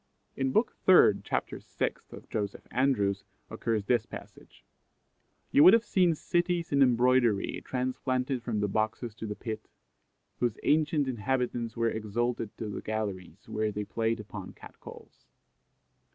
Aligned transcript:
In 0.35 0.51
book 0.51 0.75
iii. 0.89 1.21
chap. 1.23 1.47
vi. 1.51 1.59
of 2.09 2.27
Joseph 2.27 2.65
Andrews, 2.71 3.23
occurs 3.51 3.85
this 3.85 4.07
passage: 4.07 4.65
"You 5.51 5.63
would 5.63 5.73
have 5.75 5.83
seen 5.85 6.15
cities 6.15 6.71
in 6.71 6.81
embroidery 6.81 7.61
transplanted 7.63 8.41
from 8.41 8.61
the 8.61 8.67
boxes 8.67 9.13
to 9.13 9.27
the 9.27 9.35
pit, 9.35 9.67
whose 10.39 10.57
ancient 10.63 11.07
inhabitants 11.07 11.77
were 11.77 11.91
exalted 11.91 12.57
to 12.57 12.67
the 12.67 12.81
galleries, 12.81 13.47
where 13.47 13.71
they 13.71 13.83
played 13.85 14.19
upon 14.19 14.53
cat 14.53 14.79
calls." 14.79 15.27